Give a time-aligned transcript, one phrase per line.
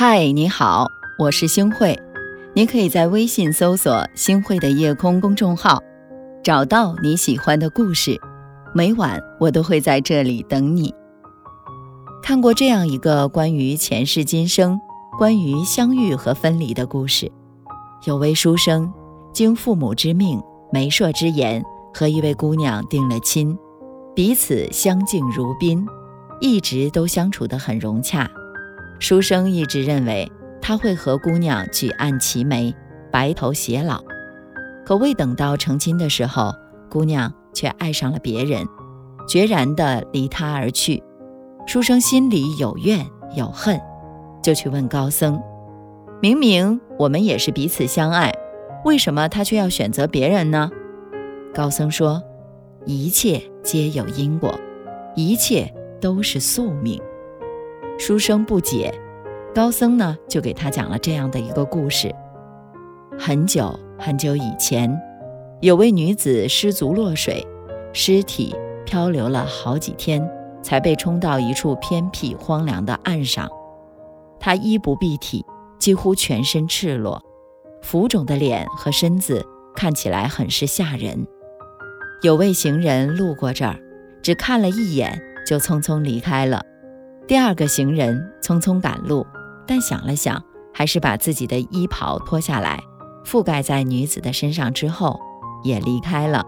[0.00, 0.86] 嗨，你好，
[1.18, 2.00] 我是星慧。
[2.54, 5.82] 你可以在微信搜索“星慧的夜空”公众号，
[6.40, 8.16] 找到你喜欢的故事。
[8.72, 10.94] 每晚我都会在这里等你。
[12.22, 14.80] 看过这样一个关于前世今生、
[15.18, 17.32] 关于相遇和分离的故事：
[18.04, 18.88] 有位书生
[19.32, 20.40] 经父母之命、
[20.72, 21.60] 媒妁之言，
[21.92, 23.58] 和一位姑娘定了亲，
[24.14, 25.84] 彼此相敬如宾，
[26.40, 28.30] 一直都相处得很融洽。
[28.98, 30.30] 书生一直认为
[30.60, 32.74] 他会和姑娘举案齐眉，
[33.10, 34.02] 白头偕老。
[34.84, 36.52] 可未等到成亲的时候，
[36.90, 38.66] 姑娘却爱上了别人，
[39.28, 41.02] 决然地离他而去。
[41.66, 43.06] 书生心里有怨
[43.36, 43.80] 有恨，
[44.42, 45.40] 就去问高僧
[46.20, 48.32] ：“明明我们也是彼此相爱，
[48.84, 50.70] 为什么他却要选择别人呢？”
[51.54, 52.22] 高僧说
[52.84, 54.58] ：“一切皆有因果，
[55.14, 57.00] 一切都是宿命。”
[57.98, 58.94] 书生不解，
[59.52, 62.14] 高僧呢就给他讲了这样的一个故事：
[63.18, 64.96] 很久很久以前，
[65.60, 67.44] 有位女子失足落水，
[67.92, 68.54] 尸体
[68.86, 70.26] 漂流了好几天，
[70.62, 73.50] 才被冲到一处偏僻荒凉的岸上。
[74.38, 75.44] 她衣不蔽体，
[75.80, 77.20] 几乎全身赤裸，
[77.82, 81.26] 浮肿的脸和身子看起来很是吓人。
[82.22, 83.76] 有位行人路过这儿，
[84.22, 86.62] 只看了一眼，就匆匆离开了。
[87.28, 89.26] 第二个行人匆匆赶路，
[89.66, 92.82] 但想了想，还是把自己的衣袍脱下来，
[93.22, 95.20] 覆盖在女子的身上之后，
[95.62, 96.42] 也离开了。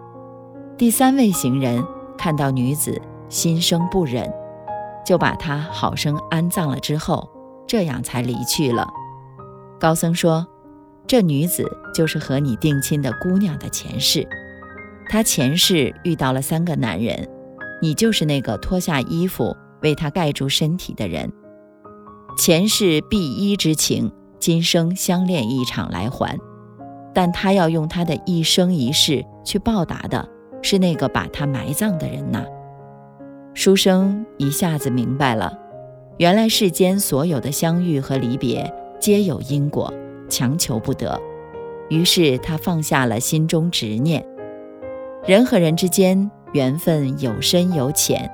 [0.78, 1.84] 第三位行人
[2.16, 4.26] 看到女子，心生不忍，
[5.04, 7.30] 就把她好生安葬了之后，
[7.66, 8.88] 这样才离去了。
[9.78, 10.46] 高僧说
[11.06, 14.26] ：“这女子就是和你定亲的姑娘的前世，
[15.10, 17.28] 她前世遇到了三个男人，
[17.82, 21.32] 你就是那个脱下衣服。”为他盖住身体的人，
[22.38, 26.38] 前世必依之情，今生相恋一场来还。
[27.12, 30.28] 但他要用他的一生一世去报答的，
[30.62, 32.44] 是那个把他埋葬的人呐。
[33.52, 35.52] 书生一下子明白了，
[36.18, 39.92] 原来世间所有的相遇和离别皆有因果，
[40.28, 41.20] 强求不得。
[41.88, 44.24] 于是他放下了心中执念。
[45.26, 48.30] 人和人之间缘分有深有浅。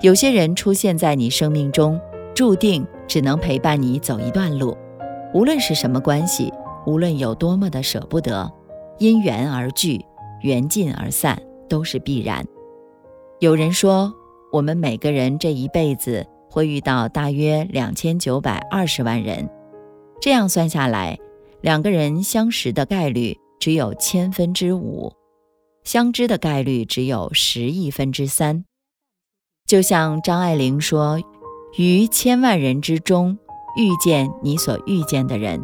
[0.00, 2.00] 有些人出现在你生命中，
[2.32, 4.76] 注定只能陪伴你走一段路。
[5.34, 6.52] 无论是什么关系，
[6.86, 8.48] 无论有多么的舍不得，
[8.98, 10.00] 因缘而聚，
[10.42, 11.36] 缘尽而散，
[11.68, 12.46] 都是必然。
[13.40, 14.14] 有人说，
[14.52, 19.50] 我们每个人这一辈子会遇到大约两千九百二十万人，
[20.20, 21.18] 这样算下来，
[21.60, 25.12] 两个人相识的概率只有千分之五，
[25.82, 28.64] 相知的概率只有十亿分之三。
[29.68, 31.20] 就像张爱玲说
[31.76, 33.36] ：“于千万人之中
[33.76, 35.62] 遇见你所遇见的人，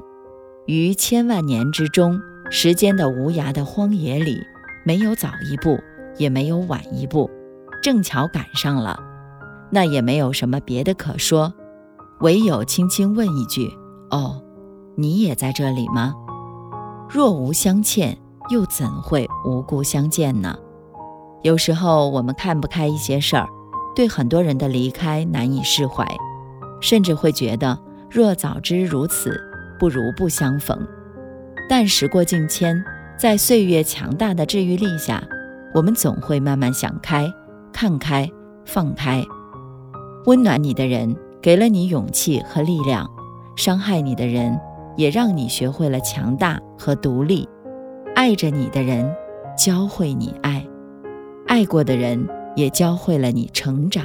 [0.66, 2.20] 于千万年之中，
[2.50, 4.37] 时间的无涯的荒野里，
[4.84, 5.78] 没有早一步，
[6.19, 7.31] 也没有晚一步，
[7.82, 9.03] 正巧赶上了，
[9.70, 11.54] 那也没有什么别的可说，
[12.20, 13.72] 唯有轻轻问一句
[14.12, 14.43] ：‘哦，
[14.97, 16.12] 你也在这里吗？’
[17.09, 18.19] 若无相欠，
[18.50, 20.59] 又怎会无故相见呢？
[21.43, 23.48] 有时候我们看不开一些事儿。”
[23.94, 26.06] 对很多人的离开难以释怀，
[26.81, 27.78] 甚至会觉得
[28.10, 29.41] 若早知如此，
[29.78, 30.78] 不如不相逢。
[31.69, 32.82] 但时过境迁，
[33.16, 35.22] 在岁月强大的治愈力下，
[35.72, 37.32] 我们总会慢慢想开、
[37.72, 38.31] 看开、
[38.65, 39.25] 放开。
[40.26, 43.09] 温暖你的人给了你勇气和力量，
[43.56, 44.59] 伤害你的人
[44.97, 47.49] 也让你学会了强大和独立。
[48.15, 49.15] 爱着你的人
[49.56, 50.66] 教会你爱，
[51.47, 52.28] 爱过的人。
[52.56, 54.04] 也教会了你成长。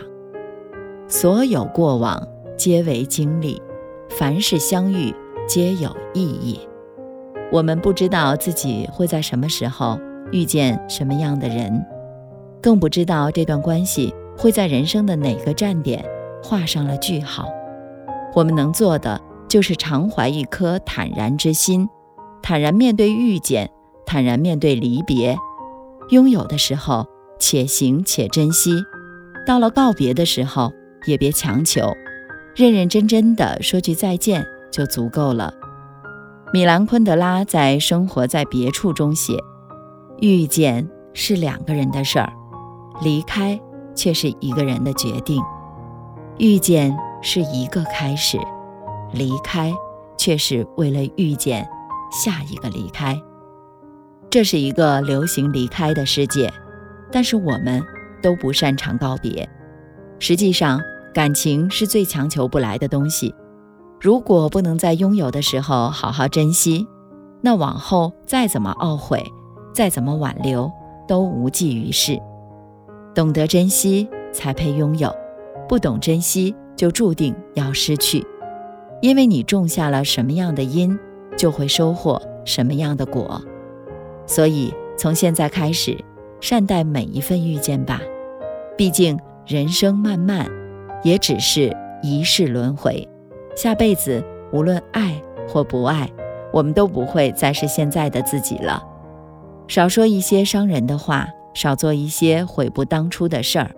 [1.07, 2.27] 所有过往
[2.57, 3.61] 皆为经历，
[4.09, 5.13] 凡事相遇
[5.47, 6.59] 皆有意义。
[7.51, 9.99] 我们不知道自己会在什么时候
[10.31, 11.83] 遇见什么样的人，
[12.61, 16.05] 更不知道这段关系会在人生的哪个站点
[16.43, 17.49] 画上了句号。
[18.35, 21.89] 我们能做的就是常怀一颗坦然之心，
[22.43, 23.71] 坦然面对遇见，
[24.05, 25.35] 坦然面对离别。
[26.09, 27.05] 拥有的时候。
[27.39, 28.83] 且行且珍惜，
[29.45, 30.71] 到了告别的时候，
[31.05, 31.95] 也别强求，
[32.55, 35.53] 认认真真的说句再见就足够了。
[36.51, 39.33] 米兰昆德拉在《生活在别处》中写
[40.19, 42.33] ：“遇见是两个人的事儿，
[43.01, 43.59] 离开
[43.95, 45.41] 却是一个人的决定。
[46.37, 48.37] 遇见是一个开始，
[49.13, 49.73] 离开
[50.17, 51.67] 却是为了遇见
[52.11, 53.19] 下一个离开。
[54.29, 56.51] 这是一个流行离开的世界。”
[57.11, 57.83] 但是我们
[58.21, 59.47] 都不擅长告别。
[60.19, 60.81] 实际上，
[61.13, 63.33] 感情是最强求不来的东西。
[63.99, 66.87] 如果不能在拥有的时候好好珍惜，
[67.41, 69.23] 那往后再怎么懊悔，
[69.73, 70.71] 再怎么挽留，
[71.07, 72.19] 都无济于事。
[73.15, 75.09] 懂得珍惜，才配拥有；
[75.67, 78.25] 不懂珍惜，就注定要失去。
[79.01, 80.97] 因为你种下了什么样的因，
[81.37, 83.41] 就会收获什么样的果。
[84.25, 85.97] 所以，从现在开始，
[86.41, 88.01] 善待每一份遇见吧。
[88.77, 90.49] 毕竟，人生漫漫，
[91.03, 93.07] 也只是一世轮回。
[93.55, 96.09] 下辈子，无论爱或不爱，
[96.53, 98.81] 我们都不会再是现在的自己了。
[99.67, 103.71] 少说一些伤人的话，少做一些悔不当初的事儿，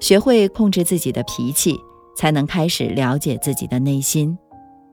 [0.00, 1.78] 学会控制自己的脾气，
[2.16, 4.38] 才能开始了解自己的内心。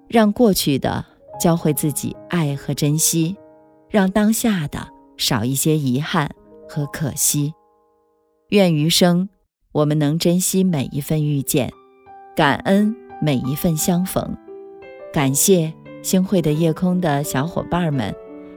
[0.07, 1.03] 让过去的
[1.39, 3.35] 教会自己爱和珍惜，
[3.89, 4.87] 让当下的
[5.17, 6.29] 少一些遗憾
[6.67, 7.53] 和可惜。
[8.49, 9.29] 愿余生
[9.71, 11.71] 我们能珍惜每一份遇见，
[12.35, 14.35] 感恩每一份相逢。
[15.13, 15.73] 感谢
[16.03, 18.13] 星汇的夜空的小伙伴们，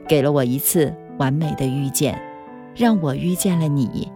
[0.07, 2.21] 给了我一次完美的遇见，
[2.75, 4.11] 让我遇见了你，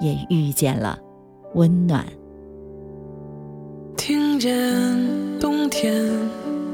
[0.00, 0.98] 也遇见了
[1.54, 2.06] 温暖。
[3.96, 4.50] 听见
[5.38, 6.04] 冬天。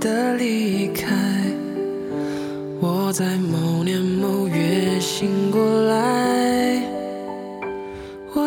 [0.00, 1.14] 的离开，
[2.80, 6.39] 我在某年某月醒过来。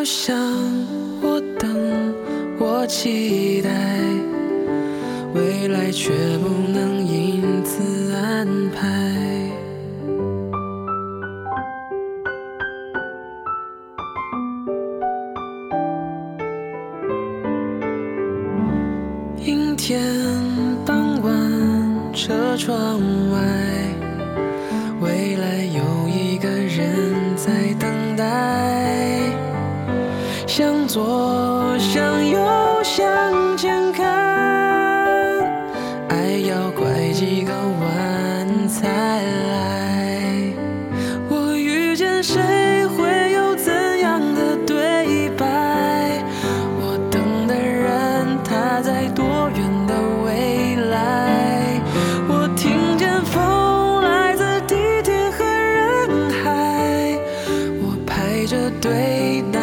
[0.03, 0.35] 我想，
[1.21, 2.13] 我等，
[2.59, 3.69] 我期待，
[5.33, 8.85] 未来却不能因此安排。
[19.37, 20.03] 阴天
[20.85, 22.13] 傍晚。
[22.13, 22.99] 车窗
[23.31, 23.39] 外，
[24.99, 29.12] 未来有一个人在等待。
[30.55, 32.39] 向左，向右，
[32.83, 34.05] 向前看，
[36.09, 37.51] 爱要拐几个
[37.81, 40.53] 弯才来。
[41.27, 42.39] 我遇见谁，
[42.95, 46.23] 会有怎样的对白？
[46.77, 51.81] 我等的人，他在多远的未来？
[52.29, 57.17] 我听见风，来自地铁和人海。
[57.81, 59.62] 我排着队等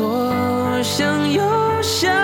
[0.00, 1.42] 左，向右，
[1.82, 2.19] 向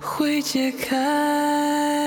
[0.00, 2.03] 会解开。